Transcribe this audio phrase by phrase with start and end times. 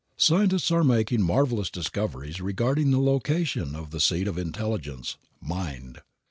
[0.17, 6.01] Scientists are making marvelous discoveries regarding the location of the seat of intelligence, mind.